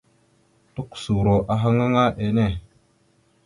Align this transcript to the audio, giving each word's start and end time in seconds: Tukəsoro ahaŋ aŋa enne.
Tukəsoro 0.73 1.35
ahaŋ 1.53 1.77
aŋa 1.85 2.03
enne. 2.23 2.45